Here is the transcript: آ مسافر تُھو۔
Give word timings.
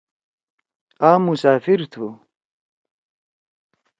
آ 1.09 1.11
مسافر 1.25 1.79
تُھو۔ 1.91 2.07